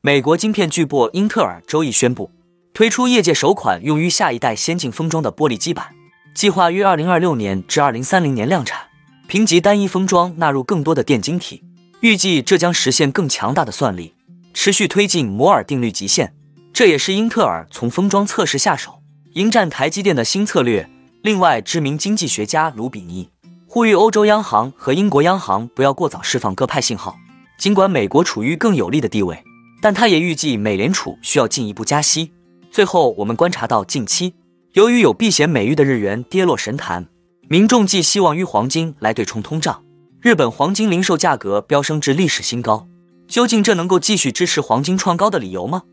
[0.00, 2.30] 美国晶片巨擘英特尔周一宣布，
[2.72, 5.88] 推出业界首款用于下一代先进封装的玻璃基板，
[6.36, 8.82] 计划于二零二六年至二零三零年量产。
[9.26, 11.64] 评级单一封装纳入更多的电晶体，
[11.98, 14.14] 预计这将实现更强大的算力，
[14.54, 16.32] 持续推进摩尔定律极限。
[16.72, 19.02] 这也是英特尔从封装测试下手，
[19.32, 20.88] 迎战台积电的新策略。
[21.22, 23.30] 另外，知名经济学家卢比尼
[23.66, 27.16] 呼吁欧洲央行和英国央行不要过早释放鸽派信号。
[27.58, 29.42] 尽管美国处于更有利的地位，
[29.80, 32.32] 但他也预计美联储需要进一步加息。
[32.70, 34.34] 最后，我们观察到近期
[34.72, 37.06] 由于有避险美誉的日元跌落神坛。
[37.50, 39.82] 民众寄希望于黄金来对冲通胀，
[40.20, 42.86] 日本黄金零售价格飙升至历史新高，
[43.26, 45.84] 究竟这能够继续支持黄金创高的理由吗？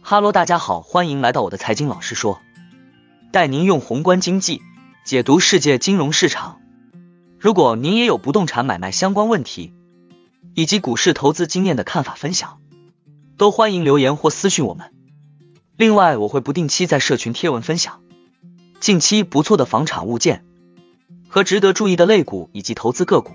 [0.00, 2.40] 哈喽，大家好，欢迎来到我的财经老师说，
[3.30, 4.62] 带您用宏观经济
[5.04, 6.60] 解读世界金融市场。
[7.38, 9.74] 如果您也有不动产买卖相关问题，
[10.54, 12.58] 以及股市投资经验的看法分享，
[13.36, 14.92] 都欢迎留言或私讯我们。
[15.76, 18.02] 另外，我会不定期在社群贴文分享
[18.80, 20.44] 近期不错的房产物件。
[21.28, 23.32] 和值得注意的类股以及投资个股。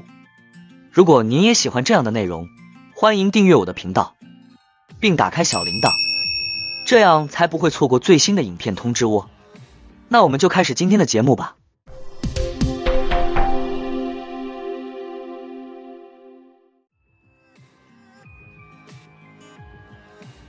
[0.91, 2.47] 如果您也喜欢这样的内容，
[2.95, 4.15] 欢迎订阅我的频道，
[4.99, 5.91] 并打开小铃铛，
[6.87, 9.29] 这样才不会错过最新的影片通知哦。
[10.07, 11.57] 那我们就开始今天的节目吧。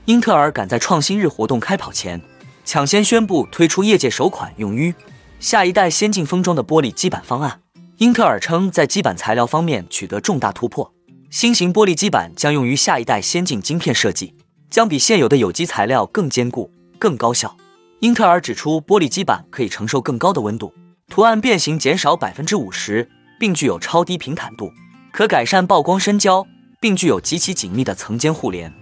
[0.05, 2.21] 英特尔赶在创新日活动开跑前，
[2.65, 4.93] 抢先宣布推出业界首款用于。
[5.39, 7.61] 下一代先进封装的玻璃基板方案，
[7.99, 10.93] 英特尔称在基板材料方面取得重大突破。
[11.29, 14.35] 新型玻璃基板将用于下一代先进晶片设计，
[14.69, 17.55] 将比现有的有机材料更坚固、更高效。
[17.99, 20.73] 英特尔指出，玻璃基板可以承受更高的温度，
[21.07, 23.09] 图案变形减少百分之五十，
[23.39, 24.69] 并具有超低平坦度，
[25.13, 26.45] 可改善曝光深焦，
[26.81, 28.73] 并具有极其紧密的层间互联，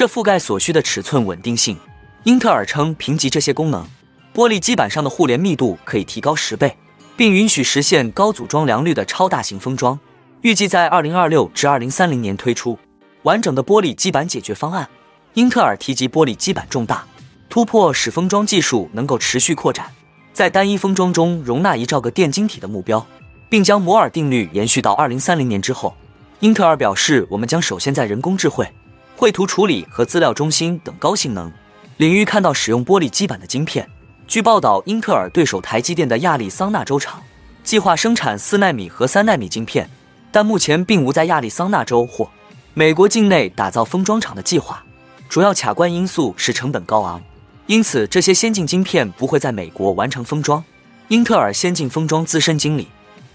[0.00, 1.76] 这覆盖所需的尺寸稳定性。
[2.22, 3.86] 英特尔称，评级这些功能。
[4.34, 6.74] 玻璃基板上的互联密度可以提高十倍，
[7.18, 10.00] 并允许实现高组装良率的超大型封装。
[10.40, 12.78] 预计在二零二六至二零三零年推出
[13.24, 14.88] 完整的玻璃基板解决方案。
[15.34, 17.04] 英特尔提及玻璃基板重大
[17.50, 19.84] 突破，使封装技术能够持续扩展，
[20.32, 23.06] 在单一封装中容纳一兆个电晶体的目标，
[23.50, 25.94] 并将摩尔定律延续到二零三零年之后。
[26.38, 28.66] 英特尔表示，我们将首先在人工智慧、
[29.20, 31.52] 绘图处理和资料中心等高性能
[31.98, 33.86] 领域看到使用玻璃基板的晶片。
[34.26, 37.22] 据报道，英特尔对手台积电的亚利桑那州厂
[37.62, 39.90] 计划生产四纳米和三纳米晶片，
[40.32, 42.30] 但目前并无在亚利桑那州或
[42.72, 44.82] 美国境内打造封装厂的计划。
[45.28, 47.22] 主要卡关因素是成本高昂，
[47.66, 50.64] 因此这些先进晶片不会在美国完成封装。
[51.08, 52.88] 英特尔先进封装资深经理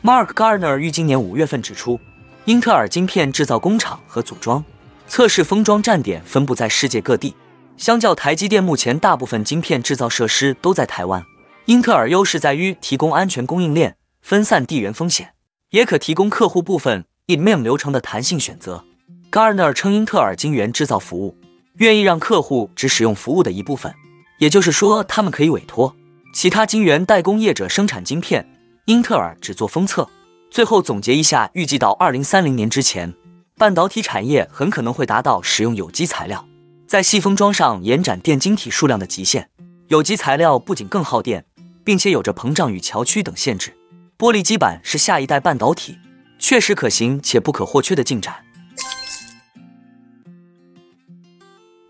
[0.04, 2.00] Mark Gardner 于今年五月份指出，
[2.46, 4.66] 英特尔晶片制造工厂和组装、
[5.08, 7.36] 测试封装站点分布在世界各地。
[7.78, 11.24] 相较台积电，目前大部分晶片制造设施都在台湾。
[11.66, 15.34] 英特尔优势在于提供安全供应链，分散地缘风险，
[15.72, 18.86] 也可提供客户部分 EMM 流程的弹性选择。
[19.32, 21.36] Garner 称，英特尔晶圆制造服务
[21.78, 23.94] 愿意让客户只使用服务的一部分，
[24.40, 25.94] 也就是说，他们可以委托
[26.34, 28.48] 其他晶圆代工业者生产晶片，
[28.86, 30.08] 英特尔只做封测。
[30.50, 33.14] 最后总结一下，预计到二零三零年之前，
[33.58, 36.46] 半导体产业很可能会达到使用有机材料。
[36.86, 39.50] 在细封装上延展电晶体数量的极限，
[39.88, 41.46] 有机材料不仅更耗电，
[41.82, 43.74] 并且有着膨胀与桥区等限制。
[44.18, 45.98] 玻璃基板是下一代半导体
[46.38, 48.36] 确实可行且不可或缺的进展。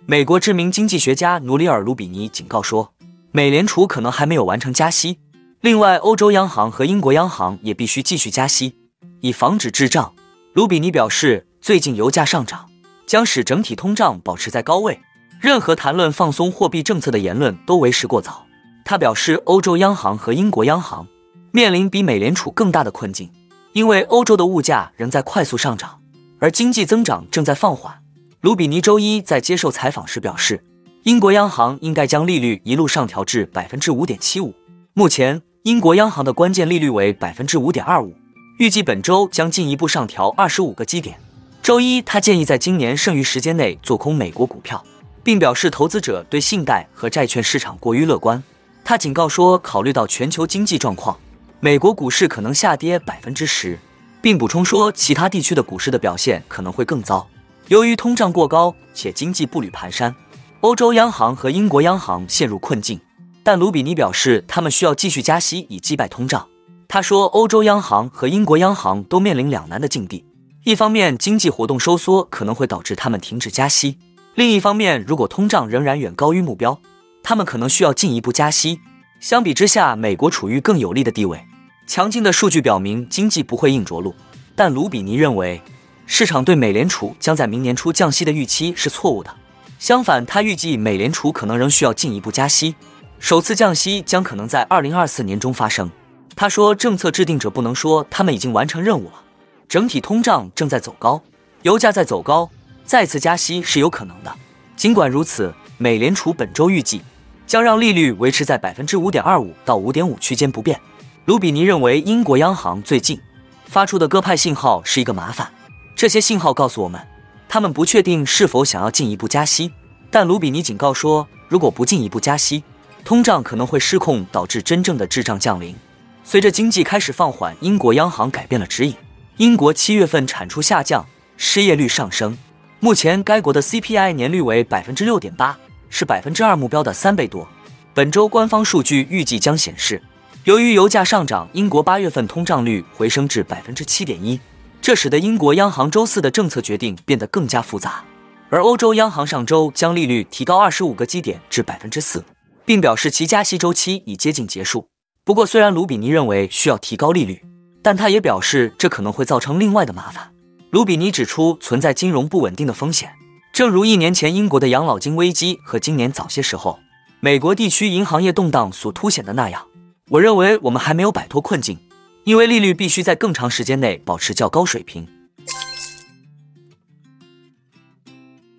[0.05, 2.93] 美国知名经济学家努里尔·卢比尼警告说，
[3.31, 5.17] 美联储可能还没有完成加息。
[5.61, 8.75] 另外，欧洲央行和英国央行也必须继续加息，
[9.21, 10.13] 以防止滞胀。
[10.53, 12.69] 卢比尼表示，最近油价上涨。
[13.07, 14.99] 将使整体通胀保持在高位，
[15.41, 18.45] 任何谈论放松货币政策的言论都为时过早。
[18.83, 21.07] 他表示，欧洲央行和英国央行
[21.51, 23.31] 面临比美联储更大的困境，
[23.73, 25.99] 因为欧洲的物价仍在快速上涨，
[26.37, 27.95] 而经济增长正在放缓。
[28.41, 30.63] 卢比尼周一在接受采访时表示，
[31.01, 34.53] 英国央行应该将利率一路上调至百分之五点七五。
[34.93, 38.13] 目前，英国央行的关键利率为百分之五点二五，
[38.59, 41.19] 预计本周将进一步上调二十五个基点。
[41.65, 44.85] 周一，他建议在今年剩余时间内做空美国股票，
[45.23, 48.43] 并表示投资者对信贷和债券市场过于乐观。
[48.83, 51.17] 他警告说，考虑到全球经济状况，
[51.59, 53.79] 美国股市可能下跌百分之十，
[54.21, 57.27] 并补充说，其他地区的股市的表现可能会更糟。
[57.69, 60.13] 由于通胀过高且经济步履蹒跚，
[60.61, 62.99] 欧洲央行和英国央行陷入困境。
[63.41, 66.47] 但卢比尼表示，他们需要继续加息以击败通胀。
[66.87, 70.23] 他说，欧洲央行和英国央行都面临两难的境地。
[70.65, 73.99] 一方面，经济活动收缩可能会导致他们停止加息；
[74.33, 76.79] 另一方面，如果通胀仍然远高于目标，
[77.21, 78.79] 他们可能需要进一步加息。
[79.19, 81.45] 相比之下，美国处于更有利的地位。
[81.85, 84.15] 强劲的数据表明经济不会硬着陆，
[84.55, 85.61] 但卢比尼认为，
[86.07, 89.31] 市场对美联储将在明年初降息的预期是错误的。
[89.77, 92.73] 相反，他预计美联储可能仍需要进一步加息，
[93.19, 95.91] 首次降息将可能在二零二四年中发生。
[96.35, 99.21] 他说，政策制定者不能说他们已经完成任务了。
[99.67, 101.21] 整体通胀正在走高，
[101.63, 102.49] 油价在走高。
[102.83, 104.31] 再次加息是有可能的。
[104.75, 107.01] 尽管如此，美联储本周预计
[107.47, 110.79] 将让利率维持在百分之五点二五到五点五区间不变。
[111.25, 113.19] 卢比尼认为，英国央行最近
[113.65, 115.51] 发出的鸽派信号是一个麻烦。
[115.95, 117.01] 这些信号告诉我们，
[117.49, 119.71] 他们不确定是否想要进一步加息。
[120.11, 122.63] 但卢比尼警告说，如果不进一步加息，
[123.03, 125.75] 通胀可能会失控，导致真正的滞胀降临。
[126.23, 128.95] 随着经济开始放缓，英国央行改变了指引。
[129.37, 131.05] 英国七月份产出下降，
[131.35, 132.37] 失业率上升。
[132.79, 135.57] 目前，该国的 CPI 年率为百分之六点八，
[135.89, 137.45] 是百分之二目标的三倍多。
[137.93, 140.01] 本周官方数据预计将显示，
[140.45, 144.39] 由于油价上涨，英国八月份通胀率回升至百分之七点一，
[144.81, 148.05] 这使得英国央行周四的政策决定变得更加复杂。
[148.49, 152.23] 而欧洲央行上周将利率提高二十五个基点至百分之四，
[152.63, 154.87] 并表示其加息周期已接近结束。
[155.25, 157.41] 不过，虽然卢比尼认为需要提高利率，
[157.85, 160.33] 但他也表示这可能会造成另外的麻烦。
[160.71, 163.11] 卢比尼指出，存在金融不稳定的风险，
[163.53, 166.79] 正如一年前英国的养老金危机和今年早些时候
[167.19, 169.67] 美国地区银行业动荡所凸显的那样。
[170.09, 171.77] 我认为我们还没有摆脱困境，
[172.23, 175.07] 因为利率必须在更长时间内保持较高水平。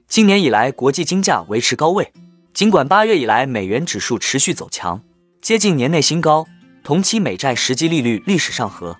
[0.06, 2.12] 今年以来，国际金价维持高位，
[2.55, 5.02] 尽管八月以来美元指数持续走强，
[5.43, 6.46] 接近年内新高，
[6.84, 8.96] 同期美债实际利率历史上和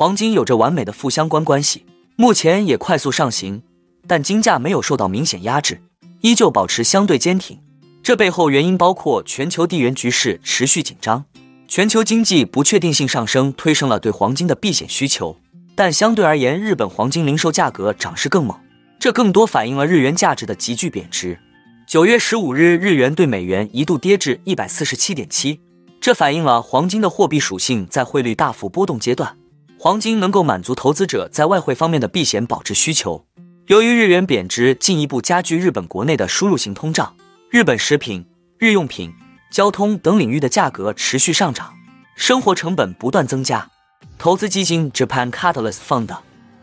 [0.00, 1.84] 黄金有着完美的负相关关系。
[2.16, 3.60] 目前也快速上行，
[4.06, 5.82] 但金价没有受到明显压制，
[6.22, 7.58] 依旧保持相对坚挺。
[8.02, 11.26] 这背后原因包括全球地缘局势持续紧张，
[11.68, 15.36] 全球经济不确定性上升，推升了对黄金的避险需求。
[15.74, 18.58] 但相对而言，日本黄金零售价格涨势更猛，
[18.98, 21.38] 这更多反映了日元价值的急剧贬值。
[21.86, 25.60] 九月十五日，日元对美元一度跌至一百四十七点七，
[26.00, 29.36] 这反映了黄金的货币属性在汇率大幅波动阶段。
[29.82, 33.24] 黄金能够满足投资者在外汇方面的避险保值需求。
[33.68, 37.16] 由于日元贬值，进一步加剧日本国内的输入型通胀，
[37.48, 38.22] 日本食品、
[38.58, 39.10] 日用品、
[39.50, 41.72] 交通等领域的价格持续上涨，
[42.14, 43.66] 生活成本不断增加。
[44.18, 46.14] 投资基金 Japan Catalyst Fund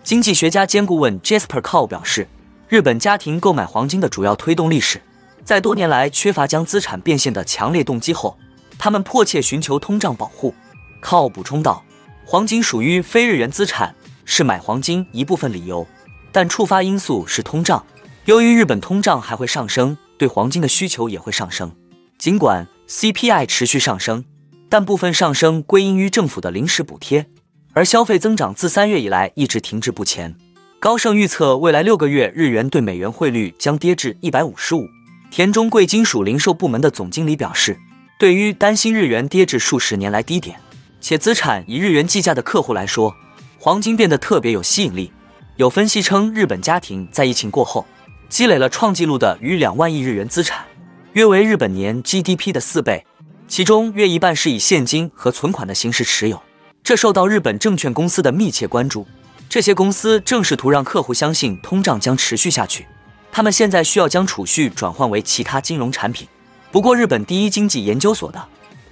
[0.03, 2.27] 经济学家兼顾问 Jasper Cow 表示，
[2.69, 5.01] 日本家庭购买黄金的主要推动力是，
[5.43, 8.37] 在多年来缺乏将资产变现的强烈动机后，
[8.77, 10.53] 他们迫切寻求通胀保护。
[11.01, 11.83] Cow 补充道。
[12.29, 13.95] 黄金属于非日元资产，
[14.25, 15.87] 是买黄金一部分理由，
[16.29, 17.81] 但触发因素是通胀。
[18.25, 21.71] 由于日本通胀还会上升，对黄金的需求也会上升。
[22.17, 24.25] 尽管 CPI 持续上升，
[24.67, 27.27] 但部分上升归因于政府的临时补贴，
[27.71, 30.35] 而消费增长自三月以来一直停滞不前。
[30.81, 34.85] 高盛预测未来六个月日元对美元汇率将跌至一百五十五。
[35.31, 37.79] 田中贵金属零售部门的总经理表示，
[38.19, 40.59] 对于担心日元跌至数十年来低点。
[40.99, 43.15] 且资产以日元计价的客户来说，
[43.59, 45.11] 黄金变得特别有吸引力。
[45.55, 47.85] 有分析称，日本家庭在疫情过后
[48.29, 50.65] 积累了创纪录的逾两万亿日元资产，
[51.13, 53.05] 约为日本年 GDP 的四倍，
[53.47, 56.41] 其中约一半是以现金和存款的形式持有。
[56.83, 59.07] 这受到日本证券公司的密切关注。
[59.49, 62.85] 这些公司正试图让客户相信通胀将持续下去。
[63.31, 66.27] 他们现在需要将储蓄转换为其他金融产品。
[66.71, 68.47] 不过，日本第一经济研究所的。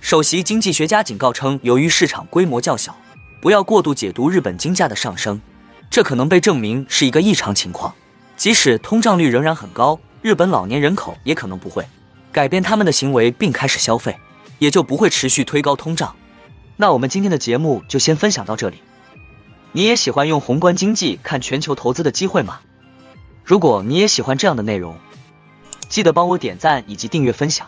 [0.06, 2.96] 首席经济学家警告称，由于市场规模较小，
[3.42, 5.42] 不要过度解读日本金价的上升，
[5.90, 7.92] 这可能被证明是一个异常情况。
[8.38, 11.88] 即使通胀率仍然很高，日本老年人口也可能不会
[12.32, 14.16] 改变他们的行为并开始消费，
[14.60, 16.16] 也就不会持续推高通胀。
[16.78, 18.78] 那我们今天的节目就先分享到这里。
[19.72, 22.60] 你也喜欢用宏观经济看全球投资的机会吗？
[23.44, 25.00] 如果你也喜欢这样的内容，
[25.90, 27.68] 记得帮我点赞以及订阅分享。